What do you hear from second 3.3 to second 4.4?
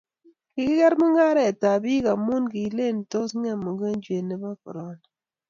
ngem ukonjwet